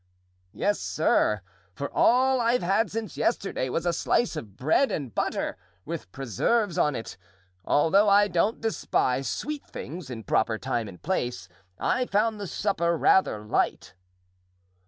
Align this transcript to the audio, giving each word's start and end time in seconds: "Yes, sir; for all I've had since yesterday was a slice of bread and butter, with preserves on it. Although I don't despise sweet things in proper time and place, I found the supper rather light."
"Yes, 0.55 0.79
sir; 0.79 1.41
for 1.75 1.87
all 1.93 2.39
I've 2.41 2.63
had 2.63 2.89
since 2.89 3.17
yesterday 3.17 3.69
was 3.69 3.85
a 3.85 3.93
slice 3.93 4.35
of 4.35 4.57
bread 4.57 4.91
and 4.91 5.13
butter, 5.13 5.57
with 5.85 6.11
preserves 6.11 6.75
on 6.75 6.95
it. 6.95 7.17
Although 7.65 8.09
I 8.09 8.27
don't 8.27 8.59
despise 8.61 9.27
sweet 9.29 9.63
things 9.67 10.09
in 10.09 10.23
proper 10.23 10.57
time 10.57 10.87
and 10.87 10.99
place, 10.99 11.47
I 11.77 12.07
found 12.07 12.39
the 12.39 12.47
supper 12.47 12.97
rather 12.97 13.45
light." 13.45 13.93